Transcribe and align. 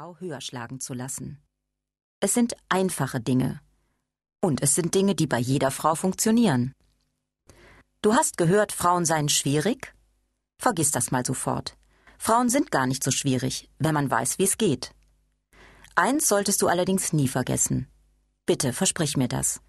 Frau 0.00 0.16
höher 0.18 0.40
schlagen 0.40 0.80
zu 0.80 0.94
lassen. 0.94 1.42
Es 2.20 2.32
sind 2.32 2.56
einfache 2.70 3.20
Dinge. 3.20 3.60
Und 4.40 4.62
es 4.62 4.74
sind 4.74 4.94
Dinge, 4.94 5.14
die 5.14 5.26
bei 5.26 5.38
jeder 5.38 5.70
Frau 5.70 5.94
funktionieren. 5.94 6.72
Du 8.00 8.14
hast 8.14 8.38
gehört, 8.38 8.72
Frauen 8.72 9.04
seien 9.04 9.28
schwierig? 9.28 9.94
Vergiss 10.56 10.90
das 10.90 11.10
mal 11.10 11.26
sofort. 11.26 11.76
Frauen 12.16 12.48
sind 12.48 12.70
gar 12.70 12.86
nicht 12.86 13.04
so 13.04 13.10
schwierig, 13.10 13.68
wenn 13.78 13.92
man 13.92 14.10
weiß, 14.10 14.38
wie 14.38 14.44
es 14.44 14.56
geht. 14.56 14.94
Eins 15.96 16.28
solltest 16.28 16.62
du 16.62 16.68
allerdings 16.68 17.12
nie 17.12 17.28
vergessen. 17.28 17.86
Bitte, 18.46 18.72
versprich 18.72 19.18
mir 19.18 19.28
das. 19.28 19.60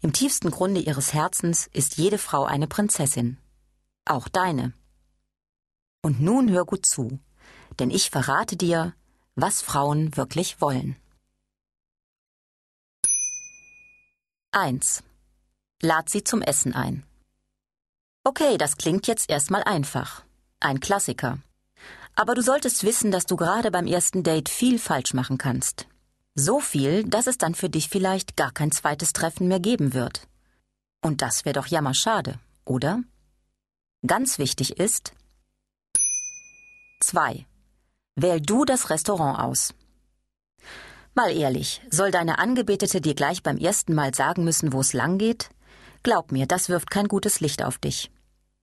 Im 0.00 0.14
tiefsten 0.14 0.50
Grunde 0.50 0.80
ihres 0.80 1.12
Herzens 1.12 1.68
ist 1.74 1.98
jede 1.98 2.16
Frau 2.16 2.44
eine 2.44 2.68
Prinzessin. 2.68 3.36
Auch 4.06 4.28
deine. 4.28 4.72
Und 6.00 6.22
nun 6.22 6.48
hör 6.48 6.64
gut 6.64 6.86
zu, 6.86 7.18
denn 7.78 7.90
ich 7.90 8.08
verrate 8.08 8.56
dir, 8.56 8.94
was 9.40 9.62
Frauen 9.62 10.16
wirklich 10.16 10.60
wollen. 10.60 10.96
1. 14.50 15.04
Lad 15.80 16.10
sie 16.10 16.24
zum 16.24 16.42
Essen 16.42 16.74
ein. 16.74 17.04
Okay, 18.24 18.58
das 18.58 18.76
klingt 18.76 19.06
jetzt 19.06 19.30
erstmal 19.30 19.62
einfach. 19.62 20.24
Ein 20.58 20.80
Klassiker. 20.80 21.38
Aber 22.16 22.34
du 22.34 22.42
solltest 22.42 22.82
wissen, 22.82 23.12
dass 23.12 23.26
du 23.26 23.36
gerade 23.36 23.70
beim 23.70 23.86
ersten 23.86 24.24
Date 24.24 24.48
viel 24.48 24.80
falsch 24.80 25.14
machen 25.14 25.38
kannst. 25.38 25.86
So 26.34 26.58
viel, 26.58 27.04
dass 27.04 27.28
es 27.28 27.38
dann 27.38 27.54
für 27.54 27.70
dich 27.70 27.88
vielleicht 27.88 28.36
gar 28.36 28.50
kein 28.50 28.72
zweites 28.72 29.12
Treffen 29.12 29.46
mehr 29.46 29.60
geben 29.60 29.94
wird. 29.94 30.26
Und 31.00 31.22
das 31.22 31.44
wäre 31.44 31.54
doch 31.54 31.68
jammerschade, 31.68 32.40
oder? 32.64 33.04
Ganz 34.04 34.38
wichtig 34.38 34.78
ist 34.78 35.12
2. 37.00 37.47
Wähl 38.20 38.40
du 38.40 38.64
das 38.64 38.90
Restaurant 38.90 39.38
aus. 39.38 39.74
Mal 41.14 41.30
ehrlich, 41.30 41.80
soll 41.88 42.10
deine 42.10 42.40
Angebetete 42.40 43.00
dir 43.00 43.14
gleich 43.14 43.44
beim 43.44 43.58
ersten 43.58 43.94
Mal 43.94 44.12
sagen 44.12 44.42
müssen, 44.42 44.72
wo 44.72 44.80
es 44.80 44.92
lang 44.92 45.18
geht? 45.18 45.50
Glaub 46.02 46.32
mir, 46.32 46.46
das 46.46 46.68
wirft 46.68 46.90
kein 46.90 47.06
gutes 47.06 47.38
Licht 47.38 47.62
auf 47.62 47.78
dich. 47.78 48.10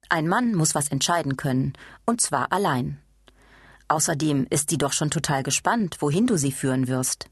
Ein 0.10 0.28
Mann 0.28 0.56
muss 0.56 0.76
was 0.76 0.90
entscheiden 0.90 1.38
können, 1.38 1.72
und 2.06 2.20
zwar 2.20 2.52
allein. 2.52 3.00
Außerdem 3.88 4.46
ist 4.50 4.70
sie 4.70 4.78
doch 4.78 4.92
schon 4.92 5.10
total 5.10 5.42
gespannt, 5.42 6.02
wohin 6.02 6.28
du 6.28 6.36
sie 6.36 6.52
führen 6.52 6.90
wirst. 6.90 7.30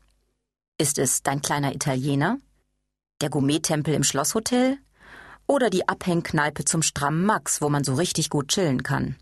Ist 0.78 1.00
es 1.00 1.24
dein 1.24 1.42
kleiner 1.42 1.76
Italiener? 1.76 2.38
Der 3.20 3.32
Gourmet-Tempel 3.32 3.94
im 3.94 4.04
Schlosshotel? 4.04 4.78
Oder 5.46 5.70
die 5.70 5.90
Abhängkneipe 5.90 6.64
zum 6.64 6.84
strammen 6.84 7.26
Max, 7.26 7.62
wo 7.62 7.68
man 7.68 7.84
so 7.84 7.96
richtig 7.96 8.30
gut 8.30 8.48
chillen 8.48 8.82
kann? 8.82 9.18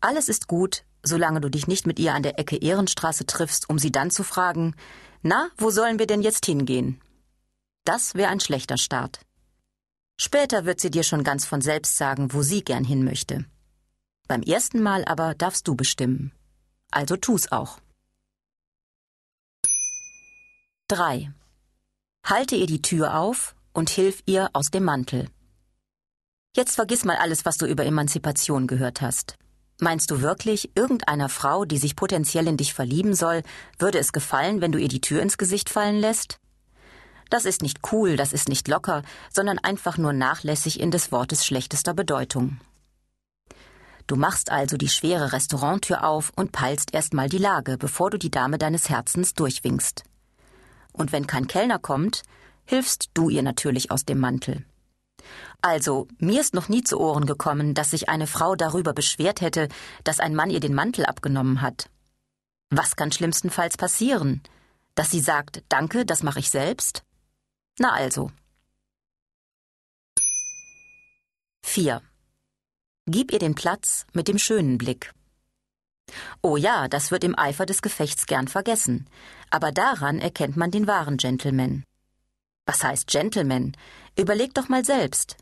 Alles 0.00 0.28
ist 0.28 0.46
gut, 0.46 0.84
solange 1.02 1.40
du 1.40 1.48
dich 1.48 1.66
nicht 1.66 1.86
mit 1.86 1.98
ihr 1.98 2.14
an 2.14 2.22
der 2.22 2.38
Ecke 2.38 2.56
Ehrenstraße 2.56 3.26
triffst, 3.26 3.68
um 3.68 3.78
sie 3.78 3.92
dann 3.92 4.10
zu 4.10 4.22
fragen, 4.22 4.74
na, 5.22 5.48
wo 5.56 5.70
sollen 5.70 5.98
wir 5.98 6.06
denn 6.06 6.22
jetzt 6.22 6.46
hingehen? 6.46 7.00
Das 7.84 8.14
wäre 8.14 8.30
ein 8.30 8.40
schlechter 8.40 8.78
Start. 8.78 9.20
Später 10.16 10.64
wird 10.64 10.80
sie 10.80 10.90
dir 10.90 11.02
schon 11.02 11.24
ganz 11.24 11.46
von 11.46 11.60
selbst 11.60 11.96
sagen, 11.96 12.32
wo 12.32 12.42
sie 12.42 12.62
gern 12.62 12.84
hin 12.84 13.04
möchte. 13.04 13.44
Beim 14.28 14.42
ersten 14.42 14.82
Mal 14.82 15.04
aber 15.04 15.34
darfst 15.34 15.66
du 15.66 15.74
bestimmen. 15.74 16.32
Also 16.90 17.16
tu's 17.16 17.50
auch. 17.50 17.78
3. 20.88 21.32
Halte 22.24 22.54
ihr 22.54 22.66
die 22.66 22.82
Tür 22.82 23.18
auf 23.18 23.56
und 23.72 23.90
hilf 23.90 24.22
ihr 24.26 24.50
aus 24.52 24.70
dem 24.70 24.84
Mantel. 24.84 25.28
Jetzt 26.54 26.74
vergiss 26.74 27.04
mal 27.04 27.16
alles, 27.16 27.44
was 27.44 27.56
du 27.56 27.66
über 27.66 27.84
Emanzipation 27.84 28.66
gehört 28.66 29.00
hast. 29.00 29.38
Meinst 29.82 30.12
du 30.12 30.20
wirklich, 30.20 30.70
irgendeiner 30.76 31.28
Frau, 31.28 31.64
die 31.64 31.76
sich 31.76 31.96
potenziell 31.96 32.46
in 32.46 32.56
dich 32.56 32.72
verlieben 32.72 33.14
soll, 33.14 33.42
würde 33.80 33.98
es 33.98 34.12
gefallen, 34.12 34.60
wenn 34.60 34.70
du 34.70 34.78
ihr 34.78 34.86
die 34.86 35.00
Tür 35.00 35.20
ins 35.20 35.38
Gesicht 35.38 35.68
fallen 35.68 35.98
lässt? 35.98 36.38
Das 37.30 37.44
ist 37.44 37.62
nicht 37.62 37.80
cool, 37.90 38.14
das 38.14 38.32
ist 38.32 38.48
nicht 38.48 38.68
locker, 38.68 39.02
sondern 39.32 39.58
einfach 39.58 39.98
nur 39.98 40.12
nachlässig 40.12 40.78
in 40.78 40.92
des 40.92 41.10
Wortes 41.10 41.44
schlechtester 41.44 41.94
Bedeutung. 41.94 42.60
Du 44.06 44.14
machst 44.14 44.52
also 44.52 44.76
die 44.76 44.88
schwere 44.88 45.32
Restauranttür 45.32 46.04
auf 46.04 46.30
und 46.36 46.52
peilst 46.52 46.94
erstmal 46.94 47.28
die 47.28 47.38
Lage, 47.38 47.76
bevor 47.76 48.10
du 48.10 48.18
die 48.18 48.30
Dame 48.30 48.58
deines 48.58 48.88
Herzens 48.88 49.34
durchwinkst. 49.34 50.04
Und 50.92 51.10
wenn 51.10 51.26
kein 51.26 51.48
Kellner 51.48 51.80
kommt, 51.80 52.22
hilfst 52.66 53.10
du 53.14 53.30
ihr 53.30 53.42
natürlich 53.42 53.90
aus 53.90 54.04
dem 54.04 54.20
Mantel. 54.20 54.64
Also, 55.62 56.08
mir 56.18 56.40
ist 56.40 56.54
noch 56.54 56.68
nie 56.68 56.82
zu 56.82 56.98
Ohren 56.98 57.24
gekommen, 57.24 57.72
dass 57.72 57.90
sich 57.90 58.08
eine 58.08 58.26
Frau 58.26 58.56
darüber 58.56 58.92
beschwert 58.92 59.40
hätte, 59.40 59.68
dass 60.02 60.18
ein 60.18 60.34
Mann 60.34 60.50
ihr 60.50 60.58
den 60.58 60.74
Mantel 60.74 61.06
abgenommen 61.06 61.62
hat. 61.62 61.88
Was 62.70 62.96
kann 62.96 63.12
schlimmstenfalls 63.12 63.76
passieren? 63.76 64.42
Dass 64.96 65.12
sie 65.12 65.20
sagt, 65.20 65.62
danke, 65.68 66.04
das 66.04 66.24
mache 66.24 66.40
ich 66.40 66.50
selbst? 66.50 67.04
Na 67.78 67.92
also. 67.92 68.32
4. 71.64 72.02
Gib 73.06 73.32
ihr 73.32 73.38
den 73.38 73.54
Platz 73.54 74.04
mit 74.12 74.26
dem 74.26 74.38
schönen 74.38 74.78
Blick. 74.78 75.12
Oh 76.42 76.56
ja, 76.56 76.88
das 76.88 77.12
wird 77.12 77.22
im 77.22 77.38
Eifer 77.38 77.66
des 77.66 77.82
Gefechts 77.82 78.26
gern 78.26 78.48
vergessen, 78.48 79.08
aber 79.50 79.70
daran 79.70 80.18
erkennt 80.18 80.56
man 80.56 80.72
den 80.72 80.88
wahren 80.88 81.18
Gentleman. 81.18 81.84
Was 82.66 82.82
heißt 82.82 83.06
Gentleman? 83.06 83.76
Überleg 84.18 84.54
doch 84.54 84.68
mal 84.68 84.84
selbst. 84.84 85.36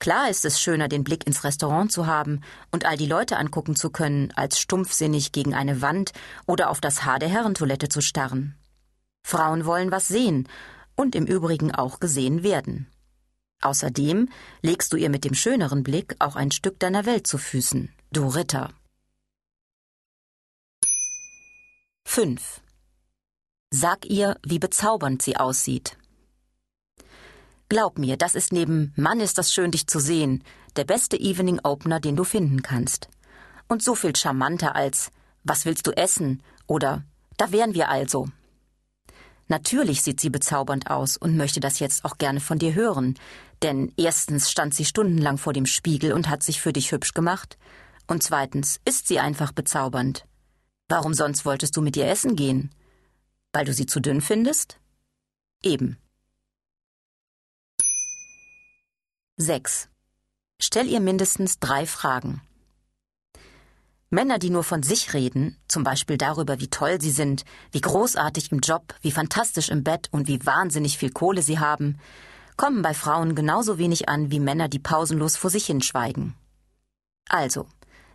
Klar 0.00 0.30
ist 0.30 0.46
es 0.46 0.58
schöner, 0.58 0.88
den 0.88 1.04
Blick 1.04 1.26
ins 1.26 1.44
Restaurant 1.44 1.92
zu 1.92 2.06
haben 2.06 2.40
und 2.72 2.86
all 2.86 2.96
die 2.96 3.06
Leute 3.06 3.36
angucken 3.36 3.76
zu 3.76 3.90
können, 3.90 4.32
als 4.34 4.58
stumpfsinnig 4.58 5.30
gegen 5.30 5.54
eine 5.54 5.82
Wand 5.82 6.12
oder 6.46 6.70
auf 6.70 6.80
das 6.80 7.04
Haar 7.04 7.18
der 7.18 7.28
Herrentoilette 7.28 7.90
zu 7.90 8.00
starren. 8.00 8.56
Frauen 9.22 9.66
wollen 9.66 9.90
was 9.90 10.08
sehen 10.08 10.48
und 10.96 11.14
im 11.14 11.26
Übrigen 11.26 11.70
auch 11.70 12.00
gesehen 12.00 12.42
werden. 12.42 12.90
Außerdem 13.60 14.30
legst 14.62 14.90
du 14.94 14.96
ihr 14.96 15.10
mit 15.10 15.26
dem 15.26 15.34
schöneren 15.34 15.82
Blick 15.82 16.16
auch 16.18 16.34
ein 16.34 16.50
Stück 16.50 16.80
deiner 16.80 17.04
Welt 17.04 17.26
zu 17.26 17.36
Füßen, 17.36 17.92
du 18.10 18.26
Ritter. 18.28 18.72
5. 22.06 22.62
Sag 23.70 24.06
ihr, 24.06 24.38
wie 24.42 24.58
bezaubernd 24.58 25.20
sie 25.20 25.36
aussieht. 25.36 25.99
Glaub 27.70 27.98
mir, 27.98 28.16
das 28.16 28.34
ist 28.34 28.52
neben 28.52 28.92
Mann 28.96 29.20
ist 29.20 29.38
das 29.38 29.54
schön, 29.54 29.70
dich 29.70 29.86
zu 29.86 30.00
sehen, 30.00 30.42
der 30.74 30.82
beste 30.82 31.16
Evening 31.16 31.60
Opener, 31.62 32.00
den 32.00 32.16
du 32.16 32.24
finden 32.24 32.62
kannst. 32.62 33.08
Und 33.68 33.80
so 33.80 33.94
viel 33.94 34.14
charmanter 34.16 34.74
als 34.74 35.12
Was 35.44 35.64
willst 35.66 35.86
du 35.86 35.92
essen? 35.92 36.42
oder 36.66 37.04
Da 37.36 37.52
wären 37.52 37.72
wir 37.72 37.88
also. 37.88 38.26
Natürlich 39.46 40.02
sieht 40.02 40.18
sie 40.18 40.30
bezaubernd 40.30 40.90
aus 40.90 41.16
und 41.16 41.36
möchte 41.36 41.60
das 41.60 41.78
jetzt 41.78 42.04
auch 42.04 42.18
gerne 42.18 42.40
von 42.40 42.58
dir 42.58 42.74
hören, 42.74 43.16
denn 43.62 43.92
erstens 43.96 44.50
stand 44.50 44.74
sie 44.74 44.84
stundenlang 44.84 45.38
vor 45.38 45.52
dem 45.52 45.66
Spiegel 45.66 46.12
und 46.12 46.28
hat 46.28 46.42
sich 46.42 46.60
für 46.60 46.72
dich 46.72 46.90
hübsch 46.90 47.14
gemacht, 47.14 47.56
und 48.08 48.24
zweitens 48.24 48.80
ist 48.84 49.06
sie 49.06 49.20
einfach 49.20 49.52
bezaubernd. 49.52 50.24
Warum 50.88 51.14
sonst 51.14 51.44
wolltest 51.44 51.76
du 51.76 51.82
mit 51.82 51.96
ihr 51.96 52.08
essen 52.08 52.34
gehen? 52.34 52.74
Weil 53.52 53.64
du 53.64 53.72
sie 53.72 53.86
zu 53.86 54.00
dünn 54.00 54.20
findest? 54.20 54.80
Eben. 55.62 55.98
6. 59.40 59.88
Stell 60.60 60.86
ihr 60.86 61.00
mindestens 61.00 61.58
drei 61.58 61.86
Fragen. 61.86 62.42
Männer, 64.10 64.38
die 64.38 64.50
nur 64.50 64.64
von 64.64 64.82
sich 64.82 65.14
reden, 65.14 65.56
zum 65.66 65.82
Beispiel 65.82 66.18
darüber, 66.18 66.60
wie 66.60 66.68
toll 66.68 67.00
sie 67.00 67.10
sind, 67.10 67.46
wie 67.72 67.80
großartig 67.80 68.52
im 68.52 68.58
Job, 68.58 68.94
wie 69.00 69.12
fantastisch 69.12 69.70
im 69.70 69.82
Bett 69.82 70.08
und 70.10 70.28
wie 70.28 70.44
wahnsinnig 70.44 70.98
viel 70.98 71.10
Kohle 71.10 71.40
sie 71.40 71.58
haben, 71.58 71.98
kommen 72.58 72.82
bei 72.82 72.92
Frauen 72.92 73.34
genauso 73.34 73.78
wenig 73.78 74.10
an 74.10 74.30
wie 74.30 74.40
Männer, 74.40 74.68
die 74.68 74.78
pausenlos 74.78 75.36
vor 75.36 75.48
sich 75.48 75.64
hinschweigen. 75.64 76.34
Also, 77.26 77.66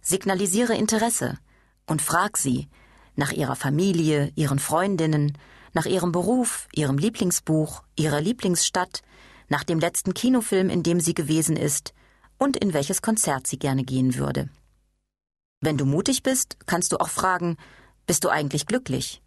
signalisiere 0.02 0.76
Interesse 0.76 1.40
und 1.88 2.04
frag 2.04 2.38
sie 2.38 2.68
nach 3.16 3.32
ihrer 3.32 3.56
Familie, 3.56 4.32
ihren 4.36 4.60
Freundinnen, 4.60 5.38
nach 5.74 5.88
ihrem 5.88 6.12
Beruf, 6.12 6.68
ihrem 6.72 7.00
Lieblingsbuch, 7.00 7.82
ihrer 7.96 8.22
Lieblingsstadt, 8.22 9.02
nach 9.48 9.64
dem 9.64 9.80
letzten 9.80 10.14
Kinofilm, 10.14 10.70
in 10.70 10.84
dem 10.84 11.00
sie 11.00 11.14
gewesen 11.14 11.58
ist 11.58 11.94
und 12.38 12.58
in 12.58 12.74
welches 12.74 13.02
Konzert 13.02 13.48
sie 13.48 13.60
gerne 13.60 13.84
gehen 13.84 14.16
würde. 14.16 14.50
Wenn 15.62 15.78
du 15.78 15.86
mutig 15.86 16.24
bist, 16.24 16.58
kannst 16.66 16.92
du 16.92 16.98
auch 16.98 17.10
fragen, 17.10 17.58
bist 18.08 18.24
du 18.24 18.30
eigentlich 18.30 18.66
glücklich? 18.66 19.22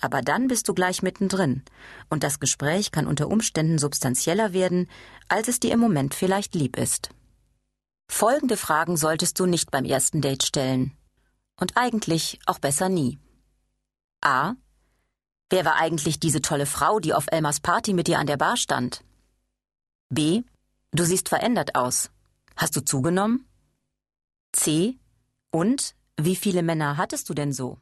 Aber 0.00 0.20
dann 0.20 0.48
bist 0.48 0.68
du 0.68 0.74
gleich 0.74 1.02
mittendrin, 1.02 1.62
und 2.10 2.24
das 2.24 2.40
Gespräch 2.40 2.90
kann 2.90 3.06
unter 3.06 3.28
Umständen 3.28 3.78
substanzieller 3.78 4.52
werden, 4.52 4.88
als 5.28 5.48
es 5.48 5.60
dir 5.60 5.72
im 5.72 5.80
Moment 5.80 6.14
vielleicht 6.14 6.54
lieb 6.54 6.76
ist. 6.76 7.10
Folgende 8.10 8.56
Fragen 8.56 8.96
solltest 8.96 9.38
du 9.38 9.46
nicht 9.46 9.70
beim 9.70 9.84
ersten 9.84 10.20
Date 10.20 10.42
stellen. 10.42 10.92
Und 11.58 11.76
eigentlich 11.76 12.40
auch 12.46 12.58
besser 12.58 12.88
nie. 12.88 13.18
A. 14.20 14.54
Wer 15.50 15.64
war 15.64 15.76
eigentlich 15.76 16.18
diese 16.18 16.42
tolle 16.42 16.66
Frau, 16.66 16.98
die 16.98 17.14
auf 17.14 17.26
Elmers 17.30 17.60
Party 17.60 17.92
mit 17.92 18.08
dir 18.08 18.18
an 18.18 18.26
der 18.26 18.36
Bar 18.36 18.56
stand? 18.56 19.04
B. 20.12 20.42
Du 20.90 21.04
siehst 21.04 21.30
verändert 21.30 21.74
aus. 21.74 22.10
Hast 22.54 22.76
du 22.76 22.84
zugenommen? 22.84 23.46
C. 24.52 24.98
Und 25.50 25.94
wie 26.20 26.36
viele 26.36 26.62
Männer 26.62 26.98
hattest 26.98 27.30
du 27.30 27.34
denn 27.34 27.54
so? 27.54 27.78